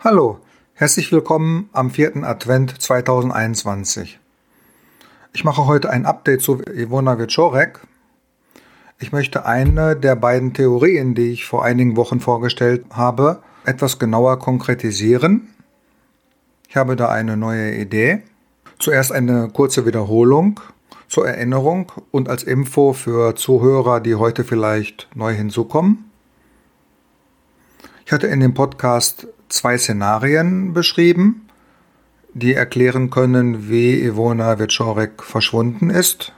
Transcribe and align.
Hallo, 0.00 0.38
herzlich 0.74 1.10
willkommen 1.10 1.70
am 1.72 1.90
vierten 1.90 2.22
Advent 2.22 2.80
2021. 2.80 4.20
Ich 5.32 5.42
mache 5.42 5.66
heute 5.66 5.90
ein 5.90 6.06
Update 6.06 6.40
zu 6.40 6.62
Ivona 6.62 7.18
Wieczorek. 7.18 7.80
Ich 9.00 9.10
möchte 9.10 9.44
eine 9.44 9.96
der 9.96 10.14
beiden 10.14 10.54
Theorien, 10.54 11.16
die 11.16 11.32
ich 11.32 11.46
vor 11.46 11.64
einigen 11.64 11.96
Wochen 11.96 12.20
vorgestellt 12.20 12.84
habe, 12.90 13.42
etwas 13.64 13.98
genauer 13.98 14.38
konkretisieren. 14.38 15.52
Ich 16.68 16.76
habe 16.76 16.94
da 16.94 17.08
eine 17.08 17.36
neue 17.36 17.74
Idee. 17.74 18.22
Zuerst 18.78 19.10
eine 19.10 19.48
kurze 19.48 19.84
Wiederholung 19.84 20.60
zur 21.08 21.26
Erinnerung 21.26 21.90
und 22.12 22.28
als 22.28 22.44
Info 22.44 22.92
für 22.92 23.34
Zuhörer, 23.34 23.98
die 23.98 24.14
heute 24.14 24.44
vielleicht 24.44 25.08
neu 25.16 25.34
hinzukommen. 25.34 26.08
Ich 28.06 28.12
hatte 28.12 28.28
in 28.28 28.38
dem 28.38 28.54
Podcast 28.54 29.26
zwei 29.48 29.78
Szenarien 29.78 30.72
beschrieben, 30.72 31.48
die 32.34 32.54
erklären 32.54 33.10
können, 33.10 33.68
wie 33.68 34.00
Ivona 34.00 34.58
Wieczorek 34.58 35.22
verschwunden 35.22 35.90
ist. 35.90 36.32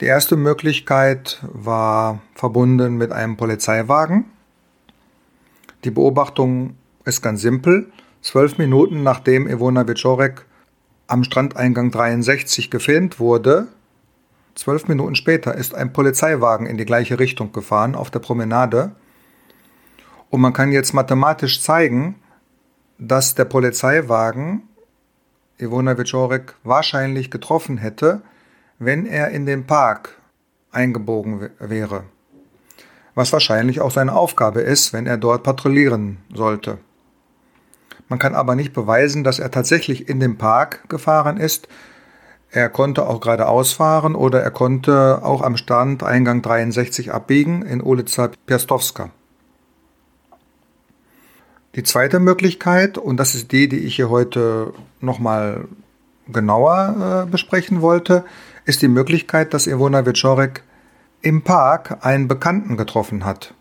Die 0.00 0.06
erste 0.06 0.36
Möglichkeit 0.36 1.40
war 1.52 2.20
verbunden 2.34 2.96
mit 2.96 3.12
einem 3.12 3.36
Polizeiwagen. 3.36 4.24
Die 5.84 5.90
Beobachtung 5.90 6.76
ist 7.04 7.22
ganz 7.22 7.42
simpel. 7.42 7.92
Zwölf 8.22 8.58
Minuten 8.58 9.02
nachdem 9.02 9.46
Ivona 9.46 9.86
Wieczorek 9.86 10.46
am 11.06 11.24
Strandeingang 11.24 11.90
63 11.90 12.70
gefilmt 12.70 13.18
wurde, 13.18 13.68
zwölf 14.54 14.88
Minuten 14.88 15.16
später 15.16 15.54
ist 15.54 15.74
ein 15.74 15.92
Polizeiwagen 15.92 16.66
in 16.66 16.76
die 16.76 16.84
gleiche 16.84 17.18
Richtung 17.18 17.52
gefahren 17.52 17.94
auf 17.94 18.10
der 18.10 18.20
Promenade 18.20 18.92
und 20.30 20.40
man 20.40 20.52
kann 20.52 20.72
jetzt 20.72 20.94
mathematisch 20.94 21.60
zeigen, 21.60 22.14
dass 22.98 23.34
der 23.34 23.44
Polizeiwagen 23.44 24.62
Ivona 25.58 25.98
Wieczorek 25.98 26.54
wahrscheinlich 26.64 27.30
getroffen 27.30 27.76
hätte, 27.76 28.22
wenn 28.78 29.04
er 29.04 29.30
in 29.30 29.44
den 29.44 29.66
Park 29.66 30.16
eingebogen 30.70 31.50
wäre. 31.58 32.04
Was 33.14 33.32
wahrscheinlich 33.32 33.80
auch 33.80 33.90
seine 33.90 34.14
Aufgabe 34.14 34.60
ist, 34.60 34.92
wenn 34.92 35.06
er 35.06 35.18
dort 35.18 35.42
patrouillieren 35.42 36.18
sollte. 36.32 36.78
Man 38.08 38.18
kann 38.18 38.34
aber 38.34 38.54
nicht 38.54 38.72
beweisen, 38.72 39.24
dass 39.24 39.38
er 39.38 39.50
tatsächlich 39.50 40.08
in 40.08 40.20
den 40.20 40.38
Park 40.38 40.88
gefahren 40.88 41.36
ist. 41.36 41.68
Er 42.50 42.68
konnte 42.68 43.06
auch 43.06 43.20
geradeaus 43.20 43.72
fahren 43.72 44.14
oder 44.14 44.42
er 44.42 44.50
konnte 44.50 45.20
auch 45.22 45.42
am 45.42 45.56
Stand 45.56 46.02
Eingang 46.02 46.42
63 46.42 47.12
abbiegen 47.12 47.62
in 47.62 47.82
Ulica 47.82 48.30
Piastowska. 48.46 49.10
Die 51.76 51.84
zweite 51.84 52.18
Möglichkeit, 52.18 52.98
und 52.98 53.16
das 53.18 53.36
ist 53.36 53.52
die, 53.52 53.68
die 53.68 53.78
ich 53.78 53.94
hier 53.96 54.10
heute 54.10 54.72
nochmal 55.00 55.68
genauer 56.26 57.26
äh, 57.26 57.30
besprechen 57.30 57.80
wollte, 57.80 58.24
ist 58.64 58.82
die 58.82 58.88
Möglichkeit, 58.88 59.54
dass 59.54 59.68
Ivona 59.68 60.04
Wieczorek 60.04 60.64
im 61.22 61.42
Park 61.42 61.98
einen 62.04 62.26
Bekannten 62.26 62.76
getroffen 62.76 63.24
hat 63.24 63.54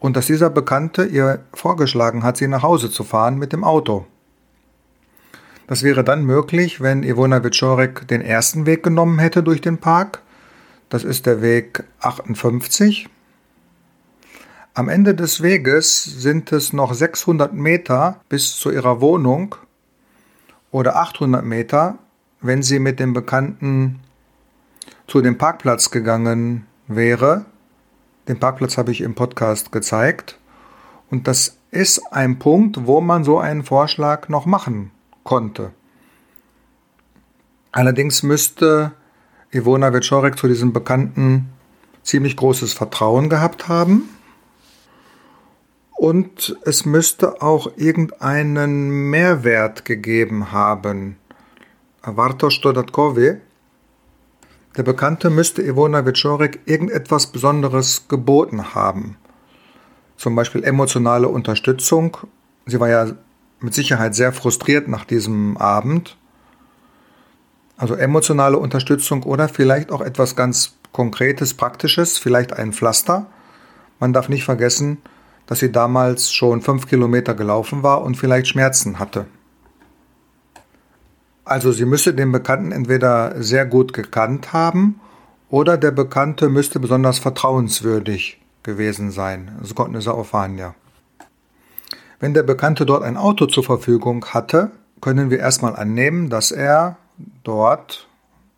und 0.00 0.16
dass 0.16 0.26
dieser 0.26 0.50
Bekannte 0.50 1.04
ihr 1.04 1.40
vorgeschlagen 1.52 2.24
hat, 2.24 2.36
sie 2.36 2.48
nach 2.48 2.62
Hause 2.62 2.90
zu 2.90 3.04
fahren 3.04 3.38
mit 3.38 3.52
dem 3.52 3.62
Auto. 3.62 4.06
Das 5.68 5.82
wäre 5.82 6.04
dann 6.04 6.24
möglich, 6.24 6.80
wenn 6.80 7.04
Ivona 7.04 7.44
Wieczorek 7.44 8.08
den 8.08 8.22
ersten 8.22 8.66
Weg 8.66 8.82
genommen 8.82 9.18
hätte 9.18 9.42
durch 9.42 9.60
den 9.60 9.78
Park. 9.78 10.22
Das 10.88 11.04
ist 11.04 11.26
der 11.26 11.42
Weg 11.42 11.84
58 12.00 13.08
am 14.76 14.90
Ende 14.90 15.14
des 15.14 15.42
Weges 15.42 16.04
sind 16.04 16.52
es 16.52 16.74
noch 16.74 16.92
600 16.92 17.54
Meter 17.54 18.20
bis 18.28 18.56
zu 18.56 18.70
ihrer 18.70 19.00
Wohnung 19.00 19.54
oder 20.70 20.96
800 20.96 21.42
Meter, 21.42 21.96
wenn 22.42 22.62
sie 22.62 22.78
mit 22.78 23.00
dem 23.00 23.14
Bekannten 23.14 24.00
zu 25.06 25.22
dem 25.22 25.38
Parkplatz 25.38 25.90
gegangen 25.90 26.66
wäre. 26.88 27.46
Den 28.28 28.38
Parkplatz 28.38 28.76
habe 28.76 28.92
ich 28.92 29.00
im 29.00 29.14
Podcast 29.14 29.72
gezeigt. 29.72 30.38
Und 31.10 31.26
das 31.26 31.56
ist 31.70 32.12
ein 32.12 32.38
Punkt, 32.38 32.86
wo 32.86 33.00
man 33.00 33.24
so 33.24 33.38
einen 33.38 33.64
Vorschlag 33.64 34.28
noch 34.28 34.44
machen 34.44 34.90
konnte. 35.24 35.72
Allerdings 37.72 38.22
müsste 38.22 38.92
Ivona 39.50 39.94
Wieczorek 39.94 40.38
zu 40.38 40.48
diesem 40.48 40.74
Bekannten 40.74 41.48
ziemlich 42.02 42.36
großes 42.36 42.74
Vertrauen 42.74 43.30
gehabt 43.30 43.68
haben 43.68 44.10
und 45.96 46.56
es 46.64 46.84
müsste 46.84 47.42
auch 47.42 47.72
irgendeinen 47.76 49.10
Mehrwert 49.10 49.84
gegeben 49.84 50.52
haben. 50.52 51.16
Wartosz 52.02 52.60
dodatkowy. 52.60 53.38
Der 54.76 54.82
Bekannte 54.82 55.30
müsste 55.30 55.62
Ivona 55.62 56.04
Wieczorek 56.04 56.60
irgendetwas 56.66 57.28
Besonderes 57.28 58.08
geboten 58.08 58.74
haben. 58.74 59.16
Zum 60.18 60.36
Beispiel 60.36 60.64
emotionale 60.64 61.28
Unterstützung. 61.28 62.18
Sie 62.66 62.78
war 62.78 62.88
ja 62.88 63.06
mit 63.60 63.72
Sicherheit 63.74 64.14
sehr 64.14 64.32
frustriert 64.32 64.88
nach 64.88 65.06
diesem 65.06 65.56
Abend. 65.56 66.18
Also 67.78 67.94
emotionale 67.94 68.58
Unterstützung 68.58 69.22
oder 69.22 69.48
vielleicht 69.48 69.90
auch 69.90 70.02
etwas 70.02 70.36
ganz 70.36 70.76
Konkretes, 70.92 71.54
Praktisches, 71.54 72.18
vielleicht 72.18 72.52
ein 72.52 72.72
Pflaster. 72.72 73.26
Man 73.98 74.12
darf 74.12 74.28
nicht 74.28 74.44
vergessen, 74.44 74.98
dass 75.46 75.60
sie 75.60 75.72
damals 75.72 76.32
schon 76.32 76.60
fünf 76.60 76.88
Kilometer 76.88 77.34
gelaufen 77.34 77.82
war 77.82 78.02
und 78.02 78.16
vielleicht 78.16 78.48
Schmerzen 78.48 78.98
hatte. 78.98 79.26
Also 81.44 81.70
sie 81.70 81.84
müsste 81.84 82.12
den 82.12 82.32
Bekannten 82.32 82.72
entweder 82.72 83.40
sehr 83.42 83.66
gut 83.66 83.92
gekannt 83.92 84.52
haben 84.52 85.00
oder 85.48 85.76
der 85.78 85.92
Bekannte 85.92 86.48
müsste 86.48 86.80
besonders 86.80 87.20
vertrauenswürdig 87.20 88.40
gewesen 88.64 89.12
sein. 89.12 89.52
Zgodny 89.62 90.00
Zaufania. 90.00 90.74
Wenn 92.18 92.34
der 92.34 92.42
Bekannte 92.42 92.84
dort 92.84 93.04
ein 93.04 93.16
Auto 93.16 93.46
zur 93.46 93.62
Verfügung 93.62 94.24
hatte, 94.26 94.72
können 95.00 95.30
wir 95.30 95.38
erstmal 95.38 95.76
annehmen, 95.76 96.30
dass 96.30 96.50
er 96.50 96.96
dort 97.44 98.08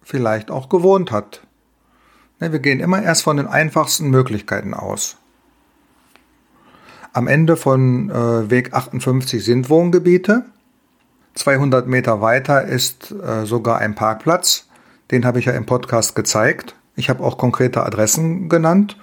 vielleicht 0.02 0.50
auch 0.50 0.68
gewohnt 0.68 1.10
hat. 1.10 1.42
Ne, 2.40 2.52
wir 2.52 2.60
gehen 2.60 2.80
immer 2.80 3.02
erst 3.02 3.22
von 3.22 3.36
den 3.36 3.46
einfachsten 3.46 4.08
Möglichkeiten 4.08 4.72
aus. 4.72 5.18
Am 7.18 7.26
Ende 7.26 7.56
von 7.56 8.10
äh, 8.10 8.48
Weg 8.48 8.74
58 8.74 9.44
sind 9.44 9.68
Wohngebiete. 9.68 10.44
200 11.34 11.88
Meter 11.88 12.20
weiter 12.20 12.62
ist 12.62 13.10
äh, 13.10 13.44
sogar 13.44 13.78
ein 13.78 13.96
Parkplatz. 13.96 14.68
Den 15.10 15.24
habe 15.24 15.40
ich 15.40 15.46
ja 15.46 15.52
im 15.54 15.66
Podcast 15.66 16.14
gezeigt. 16.14 16.76
Ich 16.94 17.10
habe 17.10 17.24
auch 17.24 17.36
konkrete 17.36 17.82
Adressen 17.84 18.48
genannt. 18.48 18.96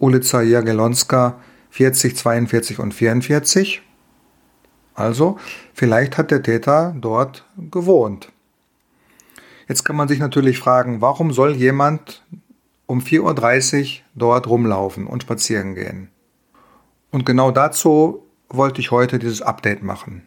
Ulica 0.00 0.42
Jagiellonska 0.42 1.38
40, 1.70 2.16
42 2.16 2.80
und 2.80 2.92
44. 2.92 3.82
Also, 4.96 5.38
vielleicht 5.74 6.18
hat 6.18 6.32
der 6.32 6.42
Täter 6.42 6.92
dort 7.00 7.44
gewohnt. 7.70 8.32
Jetzt 9.68 9.84
kann 9.84 9.94
man 9.94 10.08
sich 10.08 10.18
natürlich 10.18 10.58
fragen, 10.58 11.00
warum 11.00 11.32
soll 11.32 11.54
jemand 11.54 12.24
um 12.86 12.98
4.30 12.98 13.20
Uhr 13.20 14.04
dort 14.16 14.48
rumlaufen 14.48 15.06
und 15.06 15.22
spazieren 15.22 15.76
gehen? 15.76 16.08
Und 17.10 17.24
genau 17.24 17.50
dazu 17.50 18.24
wollte 18.48 18.80
ich 18.80 18.90
heute 18.90 19.18
dieses 19.18 19.42
Update 19.42 19.82
machen. 19.82 20.22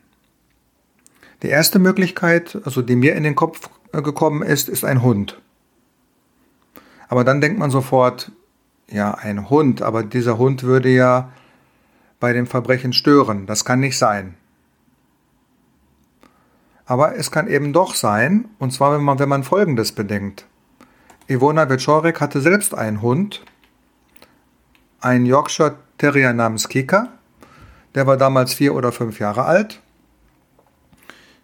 Die 1.41 1.49
erste 1.49 1.79
Möglichkeit, 1.79 2.59
also 2.65 2.81
die 2.81 2.95
mir 2.95 3.15
in 3.15 3.23
den 3.23 3.35
Kopf 3.35 3.69
äh, 3.93 4.01
gekommen 4.01 4.43
ist, 4.43 4.69
ist 4.69 4.83
ein 4.85 5.01
Hund. 5.01 5.39
Aber 7.07 7.23
dann 7.23 7.41
denkt 7.41 7.59
man 7.59 7.71
sofort, 7.71 8.31
ja, 8.89 9.13
ein 9.13 9.49
Hund, 9.49 9.81
aber 9.81 10.03
dieser 10.03 10.37
Hund 10.37 10.63
würde 10.63 10.89
ja 10.89 11.31
bei 12.19 12.33
dem 12.33 12.45
Verbrechen 12.45 12.93
stören. 12.93 13.47
Das 13.47 13.65
kann 13.65 13.79
nicht 13.79 13.97
sein. 13.97 14.35
Aber 16.85 17.15
es 17.15 17.31
kann 17.31 17.47
eben 17.47 17.73
doch 17.73 17.95
sein, 17.95 18.49
und 18.59 18.71
zwar 18.71 18.93
wenn 18.93 19.03
man, 19.03 19.17
wenn 19.17 19.29
man 19.29 19.43
Folgendes 19.43 19.93
bedenkt. 19.93 20.45
Ivona 21.27 21.69
Wieczorek 21.69 22.19
hatte 22.19 22.41
selbst 22.41 22.75
einen 22.75 23.01
Hund, 23.01 23.41
einen 24.99 25.25
Yorkshire 25.25 25.77
Terrier 26.01 26.33
namens 26.33 26.67
Kika. 26.67 27.09
Der 27.93 28.07
war 28.07 28.17
damals 28.17 28.55
vier 28.55 28.73
oder 28.73 28.91
fünf 28.91 29.19
Jahre 29.19 29.43
alt. 29.43 29.81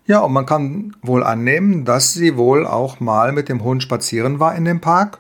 Ja, 0.07 0.21
und 0.21 0.33
man 0.33 0.48
kann 0.48 0.95
wohl 1.04 1.24
annehmen, 1.24 1.86
dass 1.86 2.13
sie 2.13 2.38
wohl 2.38 2.65
auch 2.65 3.00
mal 3.00 3.33
mit 3.33 3.50
dem 3.50 3.63
Hund 3.63 3.83
spazieren 3.83 4.39
war 4.39 4.56
in 4.56 4.65
dem 4.65 4.81
Park 4.81 5.19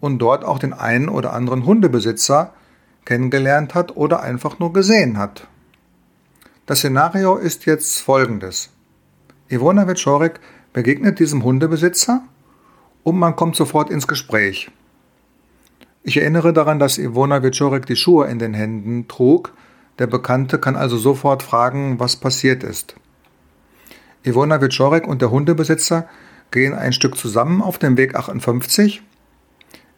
und 0.00 0.18
dort 0.18 0.44
auch 0.44 0.58
den 0.58 0.74
einen 0.74 1.08
oder 1.08 1.32
anderen 1.32 1.64
Hundebesitzer 1.64 2.52
kennengelernt 3.06 3.74
hat 3.74 3.96
oder 3.96 4.20
einfach 4.20 4.58
nur 4.58 4.74
gesehen 4.74 5.16
hat. 5.16 5.48
Das 6.66 6.80
Szenario 6.80 7.36
ist 7.36 7.64
jetzt 7.64 8.00
folgendes. 8.00 8.68
Ivona 9.48 9.88
Wieczorek 9.88 10.40
begegnet 10.74 11.20
diesem 11.20 11.42
Hundebesitzer 11.42 12.22
und 13.02 13.18
man 13.18 13.34
kommt 13.34 13.56
sofort 13.56 13.88
ins 13.88 14.06
Gespräch. 14.06 14.70
Ich 16.06 16.18
erinnere 16.18 16.52
daran, 16.52 16.78
dass 16.78 16.98
Ivona 16.98 17.42
Wieczorek 17.42 17.86
die 17.86 17.96
Schuhe 17.96 18.26
in 18.26 18.38
den 18.38 18.52
Händen 18.52 19.08
trug, 19.08 19.54
Der 19.98 20.06
Bekannte 20.06 20.58
kann 20.58 20.76
also 20.76 20.98
sofort 20.98 21.42
fragen, 21.42 22.00
was 22.00 22.16
passiert 22.16 22.62
ist. 22.62 22.96
Ivona 24.24 24.60
Wiczorek 24.60 25.06
und 25.06 25.22
der 25.22 25.30
Hundebesitzer 25.30 26.08
gehen 26.50 26.74
ein 26.74 26.92
Stück 26.92 27.16
zusammen 27.16 27.62
auf 27.62 27.78
dem 27.78 27.96
Weg 27.96 28.16
58. 28.16 29.02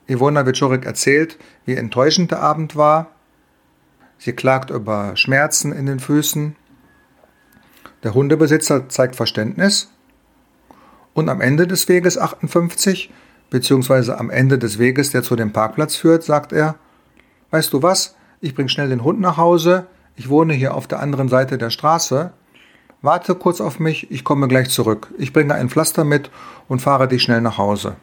Ivona 0.07 0.47
Wiczorek 0.47 0.85
erzählt, 0.85 1.39
wie 1.65 1.75
enttäuschend 1.75 2.31
der 2.31 2.43
Abend 2.43 2.77
war. 2.77 3.13
Sie 4.19 4.33
klagt 4.33 4.71
über 4.71 5.17
Schmerzen 5.17 5.73
in 5.73 5.87
den 5.87 5.99
Füßen. 5.99 6.57
Der 8.03 8.15
Hundebesitzer 8.15 8.89
zeigt 8.89 9.17
Verständnis. 9.17 9.91
Und 11.15 11.29
am 11.29 11.41
Ende 11.41 11.67
des 11.67 11.89
Weges 11.89 12.19
58, 12.19 13.11
beziehungsweise 13.51 14.19
am 14.19 14.31
Ende 14.31 14.59
des 14.59 14.79
Weges, 14.79 15.11
der 15.11 15.23
zu 15.23 15.37
dem 15.37 15.53
Parkplatz 15.53 15.97
führt, 15.97 16.23
sagt 16.23 16.53
er, 16.53 16.77
weißt 17.51 17.73
du 17.73 17.83
was, 17.83 18.17
ich 18.41 18.55
bring 18.55 18.69
schnell 18.69 18.89
den 18.89 19.05
Hund 19.05 19.21
nach 19.21 19.37
Hause, 19.37 19.87
ich 20.17 20.29
wohne 20.29 20.55
hier 20.55 20.75
auf 20.75 20.87
der 20.87 21.01
anderen 21.01 21.29
Seite 21.29 21.59
der 21.59 21.71
Straße, 21.71 22.33
warte 23.03 23.35
kurz 23.35 23.61
auf 23.61 23.79
mich, 23.79 24.11
ich 24.11 24.25
komme 24.25 24.49
gleich 24.49 24.71
zurück, 24.71 25.09
ich 25.19 25.33
bringe 25.33 25.55
ein 25.55 25.69
Pflaster 25.69 26.05
mit 26.05 26.31
und 26.69 26.81
fahre 26.81 27.09
dich 27.09 27.23
schnell 27.23 27.41
nach 27.41 27.59
Hause. 27.59 27.97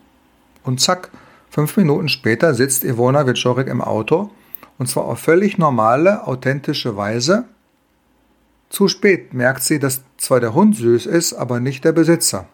Und 0.64 0.80
zack, 0.80 1.10
fünf 1.50 1.76
Minuten 1.78 2.10
später 2.10 2.54
sitzt 2.54 2.84
Ivona 2.84 3.28
Wiczorek 3.28 3.68
im 3.68 3.82
Auto, 3.82 4.32
und 4.78 4.88
zwar 4.88 5.06
auf 5.06 5.20
völlig 5.20 5.58
normale, 5.58 6.26
authentische 6.26 6.96
Weise. 6.98 7.46
Zu 8.70 8.88
spät 8.88 9.34
merkt 9.34 9.64
sie, 9.64 9.78
dass 9.78 10.02
zwar 10.18 10.40
der 10.40 10.54
Hund 10.54 10.76
süß 10.76 11.06
ist, 11.06 11.34
aber 11.34 11.60
nicht 11.60 11.86
der 11.86 11.92
Besitzer. 11.92 12.46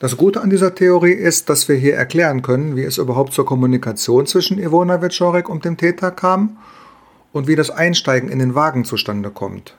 Das 0.00 0.16
Gute 0.16 0.42
an 0.42 0.50
dieser 0.50 0.76
Theorie 0.76 1.12
ist, 1.12 1.50
dass 1.50 1.68
wir 1.68 1.74
hier 1.74 1.96
erklären 1.96 2.42
können, 2.42 2.76
wie 2.76 2.84
es 2.84 2.98
überhaupt 2.98 3.32
zur 3.32 3.44
Kommunikation 3.44 4.26
zwischen 4.26 4.58
Ivona 4.58 5.02
Wieczorek 5.02 5.48
und 5.48 5.64
dem 5.64 5.76
Täter 5.76 6.12
kam 6.12 6.58
und 7.32 7.48
wie 7.48 7.56
das 7.56 7.70
Einsteigen 7.70 8.28
in 8.28 8.38
den 8.38 8.54
Wagen 8.54 8.84
zustande 8.84 9.30
kommt. 9.30 9.76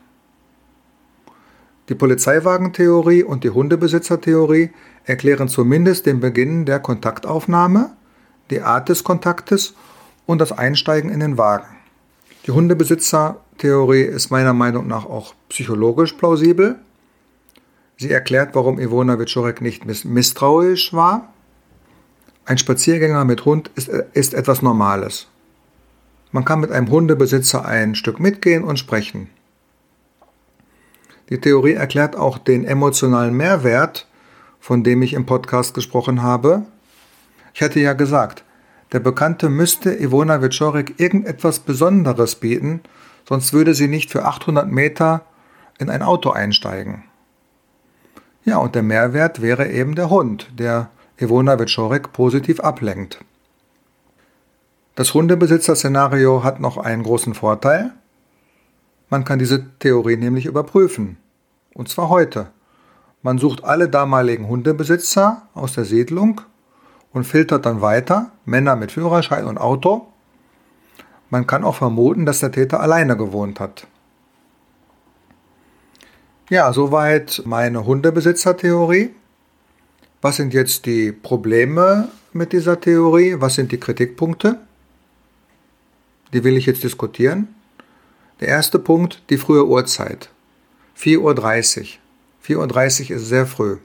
Die 1.88 1.96
Polizeiwagentheorie 1.96 3.24
und 3.24 3.46
die 3.46 3.50
Hundebesitzertheorie 3.52 4.72
erklären 5.06 5.48
zumindest 5.48 6.06
den 6.06 6.20
Beginn 6.20 6.66
der 6.66 6.82
Kontaktaufnahme, 6.82 7.92
die 8.50 8.62
Art 8.62 8.90
des 8.90 9.06
Kontaktes 9.06 9.74
und 10.26 10.42
das 10.42 10.52
Einsteigen 10.52 11.10
in 11.10 11.22
den 11.22 11.38
Wagen. 11.38 11.68
Die 12.46 12.52
Hundebesitzertheorie 12.52 14.04
ist 14.04 14.32
meiner 14.32 14.54
Meinung 14.54 14.86
nach 14.86 15.06
auch 15.06 15.34
psychologisch 15.48 16.14
plausibel 16.14 16.76
Sie 18.00 18.12
erklärt, 18.12 18.56
warum 18.56 18.80
Ivona 18.80 19.20
Wiczorek 19.20 19.60
nicht 19.60 19.84
misstrauisch 20.06 20.94
war. 20.94 21.34
Ein 22.46 22.58
Spaziergänger 22.58 23.26
mit 23.26 23.44
Hund 23.44 23.72
ist, 23.76 23.90
ist 23.90 24.34
etwas 24.34 24.62
Normales. 24.62 25.28
Man 26.32 26.46
kann 26.46 26.62
mit 26.62 26.72
einem 26.72 26.90
Hundebesitzer 26.90 27.66
ein 27.66 27.96
Stück 27.96 28.22
mitgehen 28.22 28.64
und 28.64 28.80
sprechen. 28.80 29.30
Die 31.28 31.42
Theorie 31.42 31.74
erklärt 31.74 32.16
auch 32.16 32.38
den 32.38 32.64
emotionalen 32.64 33.36
Mehrwert, 33.36 34.08
von 34.62 34.82
dem 34.86 35.02
ich 35.02 35.12
im 35.12 35.26
Podcast 35.26 35.74
gesprochen 35.74 36.24
habe. 36.24 36.64
Ich 37.54 37.62
hatte 37.62 37.82
ja 37.82 37.92
gesagt, 37.92 38.46
der 38.94 39.02
Bekannte 39.02 39.50
müsste 39.50 39.94
Ivona 39.94 40.42
Wiczorek 40.42 41.02
irgendetwas 41.02 41.60
Besonderes 41.60 42.36
bieten, 42.36 42.80
sonst 43.28 43.52
würde 43.52 43.74
sie 43.74 43.90
nicht 43.90 44.10
für 44.10 44.24
800 44.24 44.72
Meter 44.72 45.26
in 45.80 45.90
ein 45.90 46.02
Auto 46.02 46.30
einsteigen. 46.32 47.04
Ja, 48.50 48.58
und 48.58 48.74
der 48.74 48.82
Mehrwert 48.82 49.44
wäre 49.44 49.68
eben 49.68 49.94
der 49.94 50.10
Hund, 50.10 50.50
der 50.58 50.90
Ivona 51.20 51.60
Wiczorek 51.60 52.12
positiv 52.14 52.60
ablenkt. 52.62 53.24
Das 54.96 55.14
Hundebesitzer-Szenario 55.14 56.44
hat 56.44 56.60
noch 56.60 56.78
einen 56.80 57.04
großen 57.04 57.36
Vorteil. 57.36 57.92
Man 59.12 59.24
kann 59.24 59.38
diese 59.38 59.78
Theorie 59.78 60.18
nämlich 60.18 60.48
überprüfen. 60.48 61.18
Und 61.76 61.90
zwar 61.90 62.10
heute. 62.10 62.48
Man 63.22 63.38
sucht 63.38 63.64
alle 63.64 63.88
damaligen 63.88 64.48
Hundebesitzer 64.48 65.44
aus 65.54 65.74
der 65.74 65.86
Siedlung 65.86 66.42
und 67.14 67.26
filtert 67.26 67.68
dann 67.68 67.82
weiter, 67.82 68.32
Männer 68.46 68.76
mit 68.76 68.92
Führerschein 68.92 69.46
und 69.46 69.60
Auto. 69.60 70.08
Man 71.30 71.46
kann 71.46 71.64
auch 71.64 71.76
vermuten, 71.76 72.26
dass 72.26 72.40
der 72.40 72.52
Täter 72.52 72.80
alleine 72.80 73.16
gewohnt 73.16 73.60
hat. 73.60 73.86
Ja, 76.50 76.74
soweit 76.74 77.44
meine 77.46 77.86
Hundebesitzer-Theorie. 77.86 79.12
Was 80.20 80.38
sind 80.38 80.52
jetzt 80.52 80.88
die 80.88 81.12
Probleme 81.12 82.10
mit 82.34 82.54
dieser 82.54 82.82
Theorie? 82.82 83.36
Was 83.38 83.54
sind 83.54 83.72
die 83.72 83.80
Kritikpunkte? 83.80 84.58
Die 86.34 86.44
will 86.44 86.58
ich 86.58 86.66
jetzt 86.66 86.84
diskutieren. 86.84 87.50
Der 88.40 88.48
erste 88.48 88.80
Punkt, 88.80 89.22
die 89.30 89.38
frühe 89.38 89.68
Uhrzeit. 89.68 90.32
4.30 90.98 91.20
Uhr. 91.20 92.66
4.30 92.66 93.12
Uhr 93.12 93.18
ist 93.18 93.28
sehr 93.28 93.46
früh. 93.46 93.78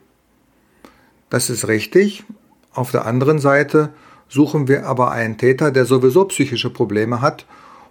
Das 1.29 1.51
ist 1.51 1.69
richtig. 1.69 2.25
Auf 2.73 2.91
der 2.93 3.05
anderen 3.05 3.41
Seite 3.41 3.93
suchen 4.31 4.69
wir 4.69 4.87
aber 4.87 5.11
einen 5.11 5.37
Täter, 5.37 5.71
der 5.71 5.85
sowieso 5.85 6.25
psychische 6.25 6.71
Probleme 6.71 7.21
hat. 7.21 7.45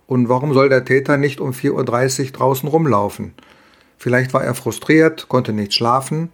Und 0.08 0.30
warum 0.30 0.52
soll 0.52 0.70
der 0.70 0.84
Täter 0.84 1.18
nicht 1.18 1.40
um 1.40 1.52
4.30 1.52 2.26
Uhr 2.26 2.32
draußen 2.32 2.68
rumlaufen? 2.68 3.36
Vielleicht 4.04 4.34
war 4.34 4.44
er 4.44 4.54
frustriert, 4.54 5.30
konnte 5.30 5.54
nicht 5.54 5.74
schlafen 5.74 6.30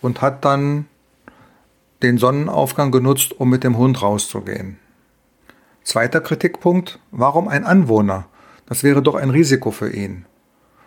und 0.00 0.22
hat 0.22 0.46
dann 0.46 0.86
den 2.02 2.16
Sonnenaufgang 2.16 2.90
genutzt, 2.90 3.38
um 3.38 3.50
mit 3.50 3.64
dem 3.64 3.76
Hund 3.76 4.00
rauszugehen. 4.00 4.78
Zweiter 5.84 6.22
Kritikpunkt, 6.22 7.00
warum 7.10 7.48
ein 7.48 7.66
Anwohner? 7.66 8.24
Das 8.64 8.82
wäre 8.82 9.02
doch 9.02 9.14
ein 9.14 9.28
Risiko 9.28 9.72
für 9.72 9.90
ihn. 9.90 10.24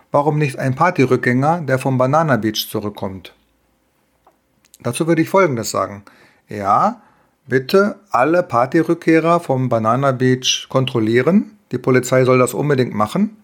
Warum 0.10 0.40
nicht 0.40 0.58
ein 0.58 0.74
Partyrückgänger, 0.74 1.62
der 1.62 1.78
vom 1.78 2.00
Banana 2.00 2.38
Beach 2.38 2.70
zurückkommt? 2.72 3.36
Dazu 4.80 5.06
würde 5.06 5.22
ich 5.22 5.30
Folgendes 5.30 5.70
sagen. 5.70 6.06
Ja, 6.50 7.04
bitte 7.46 8.00
alle 8.10 8.42
Partyrückkehrer 8.42 9.42
vom 9.42 9.70
Banana 9.70 10.12
Beach 10.12 10.66
kontrollieren. 10.70 11.60
Die 11.72 11.78
Polizei 11.78 12.26
soll 12.26 12.40
das 12.40 12.56
unbedingt 12.56 12.96
machen. 12.96 13.38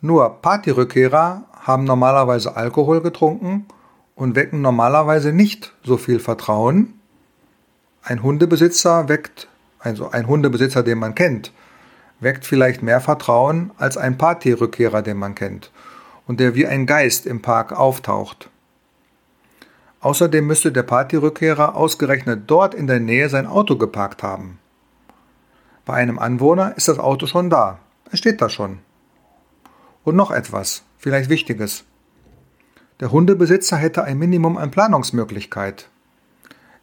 Nur 0.00 0.40
Partyrückkehrer 0.40 1.44
haben 1.52 1.84
normalerweise 1.84 2.56
Alkohol 2.56 3.02
getrunken 3.02 3.66
und 4.14 4.34
wecken 4.34 4.62
normalerweise 4.62 5.32
nicht 5.32 5.74
so 5.82 5.96
viel 5.96 6.20
Vertrauen. 6.20 6.94
Ein 8.02 8.22
Hundebesitzer 8.22 9.08
weckt, 9.08 9.48
also 9.78 10.10
ein 10.10 10.26
Hundebesitzer, 10.26 10.82
den 10.82 10.98
man 10.98 11.14
kennt, 11.14 11.52
weckt 12.18 12.46
vielleicht 12.46 12.82
mehr 12.82 13.00
Vertrauen 13.00 13.72
als 13.76 13.98
ein 13.98 14.16
Partyrückkehrer, 14.16 15.02
den 15.02 15.18
man 15.18 15.34
kennt 15.34 15.70
und 16.26 16.40
der 16.40 16.54
wie 16.54 16.66
ein 16.66 16.86
Geist 16.86 17.26
im 17.26 17.42
Park 17.42 17.72
auftaucht. 17.72 18.48
Außerdem 20.00 20.46
müsste 20.46 20.72
der 20.72 20.84
Partyrückkehrer 20.84 21.74
ausgerechnet 21.74 22.44
dort 22.46 22.72
in 22.72 22.86
der 22.86 23.00
Nähe 23.00 23.28
sein 23.28 23.46
Auto 23.46 23.76
geparkt 23.76 24.22
haben. 24.22 24.58
Bei 25.84 25.94
einem 25.94 26.18
Anwohner 26.18 26.74
ist 26.76 26.88
das 26.88 26.98
Auto 26.98 27.26
schon 27.26 27.50
da. 27.50 27.80
Es 28.10 28.20
steht 28.20 28.40
da 28.40 28.48
schon. 28.48 28.78
Und 30.04 30.16
noch 30.16 30.30
etwas, 30.30 30.82
vielleicht 30.98 31.28
Wichtiges. 31.30 31.84
Der 33.00 33.12
Hundebesitzer 33.12 33.76
hätte 33.76 34.04
ein 34.04 34.18
Minimum 34.18 34.56
an 34.56 34.70
Planungsmöglichkeit. 34.70 35.88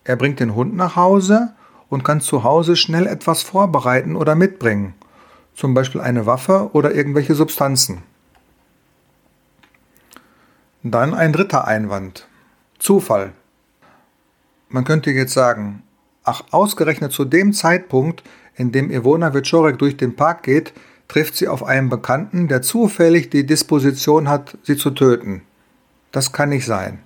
Er 0.03 0.15
bringt 0.15 0.39
den 0.39 0.55
Hund 0.55 0.75
nach 0.75 0.95
Hause 0.95 1.53
und 1.89 2.03
kann 2.03 2.21
zu 2.21 2.43
Hause 2.43 2.75
schnell 2.75 3.07
etwas 3.07 3.41
vorbereiten 3.41 4.15
oder 4.15 4.35
mitbringen, 4.35 4.93
zum 5.53 5.73
Beispiel 5.73 6.01
eine 6.01 6.25
Waffe 6.25 6.69
oder 6.73 6.93
irgendwelche 6.93 7.35
Substanzen. 7.35 8.03
Dann 10.83 11.13
ein 11.13 11.33
dritter 11.33 11.65
Einwand. 11.65 12.27
Zufall. 12.79 13.33
Man 14.69 14.83
könnte 14.83 15.11
jetzt 15.11 15.33
sagen, 15.33 15.83
ach, 16.23 16.43
ausgerechnet 16.51 17.11
zu 17.11 17.25
dem 17.25 17.53
Zeitpunkt, 17.53 18.23
in 18.55 18.71
dem 18.71 18.91
Ivona 18.91 19.33
Wiczorek 19.33 19.77
durch 19.79 19.97
den 19.97 20.15
Park 20.15 20.43
geht, 20.43 20.73
trifft 21.07 21.35
sie 21.35 21.47
auf 21.47 21.63
einen 21.63 21.89
Bekannten, 21.89 22.47
der 22.47 22.61
zufällig 22.61 23.29
die 23.29 23.45
Disposition 23.45 24.29
hat, 24.29 24.57
sie 24.63 24.77
zu 24.77 24.91
töten. 24.91 25.41
Das 26.11 26.31
kann 26.31 26.49
nicht 26.49 26.65
sein. 26.65 26.99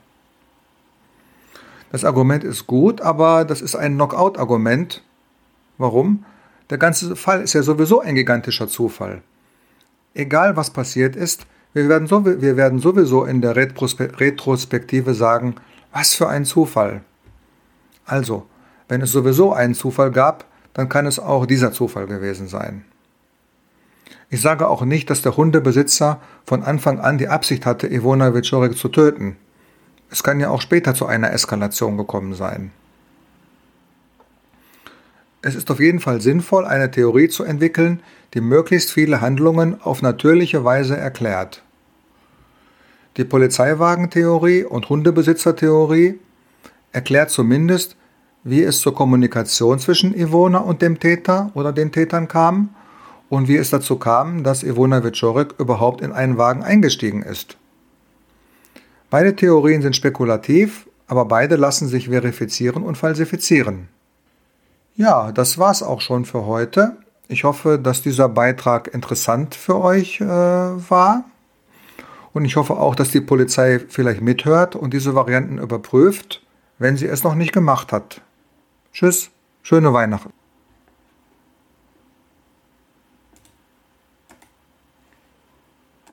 Das 1.91 2.05
Argument 2.05 2.43
ist 2.43 2.67
gut, 2.67 3.01
aber 3.01 3.43
das 3.46 3.62
ist 3.62 3.75
ein 3.75 3.96
Knockout-Argument. 3.96 5.03
Warum? 5.77 6.25
Der 6.70 6.77
ganze 6.77 7.15
Fall 7.15 7.41
ist 7.41 7.53
ja 7.53 7.63
sowieso 7.63 8.00
ein 8.00 8.15
gigantischer 8.15 8.67
Zufall. 8.67 9.22
Egal 10.13 10.55
was 10.55 10.70
passiert 10.70 11.15
ist, 11.15 11.46
wir 11.74 11.88
werden, 11.88 12.08
so, 12.08 12.25
wir 12.25 12.58
werden 12.58 12.79
sowieso 12.79 13.24
in 13.24 13.41
der 13.41 13.55
Retrospektive 13.55 15.13
sagen, 15.13 15.55
was 15.91 16.13
für 16.13 16.27
ein 16.27 16.46
Zufall. 16.46 17.01
Also, 18.05 18.46
wenn 18.88 19.01
es 19.01 19.12
sowieso 19.12 19.53
einen 19.53 19.74
Zufall 19.74 20.12
gab, 20.12 20.46
dann 20.74 20.89
kann 20.89 21.05
es 21.05 21.20
auch 21.20 21.46
dieser 21.46 21.72
Zufall 21.72 22.08
gewesen 22.08 22.48
sein. 22.48 22.86
Ich 24.30 24.41
sage 24.41 24.68
auch 24.68 24.84
nicht, 24.84 25.10
dass 25.10 25.22
der 25.22 25.38
Hundebesitzer 25.38 26.22
von 26.46 26.63
Anfang 26.63 27.00
an 27.00 27.18
die 27.18 27.27
Absicht 27.27 27.65
hatte, 27.65 27.88
Ivona 27.88 28.34
Wiczorek 28.34 28.77
zu 28.77 28.89
töten. 28.89 29.38
Es 30.10 30.24
kann 30.24 30.39
ja 30.39 30.50
auch 30.50 30.62
später 30.62 30.94
zu 30.94 31.06
einer 31.06 31.32
Eskalation 31.32 31.98
gekommen 31.98 32.34
sein. 32.34 32.72
es 35.41 35.56
ist 35.56 35.72
auf 35.72 35.80
jeden 35.80 36.00
Fall 36.00 36.22
sinnvoll, 36.22 36.65
eine 36.65 36.91
Theorie 36.91 37.27
zu 37.27 37.44
entwickeln, 37.44 38.01
die 38.34 38.41
möglichst 38.41 38.91
viele 38.91 39.22
Handlungen 39.22 39.82
auf 39.82 40.01
natürliche 40.01 40.63
Weise 40.63 40.98
erklärt. 40.98 41.63
Die 43.18 43.25
Polizeiwagentheorie 43.25 44.63
und 44.63 44.88
Hundebesitzertheorie 44.88 46.20
erklärt 46.91 47.30
zumindest, 47.30 47.96
wie 48.44 48.63
es 48.63 48.80
zur 48.80 48.96
Kommunikation 48.96 49.80
zwischen 49.80 50.15
Ivona 50.15 50.60
und 50.60 50.82
dem 50.82 51.00
Täter 51.00 51.51
oder 51.53 51.74
den 51.74 51.91
Tätern 51.91 52.27
kam 52.27 52.70
und 53.32 53.48
wie 53.48 53.56
es 53.56 53.70
dazu 53.70 53.96
kam, 53.96 54.44
dass 54.44 54.62
Ivona 54.62 55.06
Wiczorek 55.06 55.56
überhaupt 55.58 56.02
in 56.02 56.12
einen 56.12 56.38
Wagen 56.38 56.64
eingestiegen 56.64 57.24
ist. 57.24 57.56
Beide 59.10 59.38
Theorien 59.38 59.82
sind 59.82 59.96
spekulativ, 59.96 60.90
aber 61.08 61.24
beide 61.24 61.56
lassen 61.56 61.88
sich 61.88 62.10
verifizieren 62.10 62.84
und 62.84 62.98
falsifizieren. 62.98 63.88
Ja, 64.98 65.32
das 65.32 65.58
war's 65.58 65.82
auch 65.82 66.02
schon 66.02 66.26
für 66.26 66.46
heute. 66.46 66.98
Ich 67.30 67.46
hoffe, 67.46 67.80
dass 67.80 68.02
dieser 68.02 68.28
Beitrag 68.28 68.94
interessant 68.94 69.56
für 69.56 69.80
euch 69.80 70.20
äh, 70.20 70.26
war. 70.26 71.24
Und 72.34 72.44
ich 72.44 72.58
hoffe 72.58 72.76
auch, 72.76 72.96
dass 72.96 73.12
die 73.12 73.22
Polizei 73.22 73.80
vielleicht 73.88 74.20
mithört 74.20 74.76
und 74.76 74.94
diese 74.94 75.16
Varianten 75.16 75.58
überprüft, 75.58 76.42
wenn 76.80 76.98
sie 76.98 77.08
es 77.08 77.24
noch 77.24 77.36
nicht 77.36 77.54
gemacht 77.54 77.94
hat. 77.94 78.20
Tschüss, 78.92 79.30
schöne 79.64 79.94
Weihnachten. 79.94 80.40